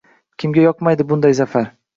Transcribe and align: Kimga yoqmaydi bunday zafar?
Kimga 0.43 0.63
yoqmaydi 0.63 1.07
bunday 1.13 1.39
zafar? 1.45 1.73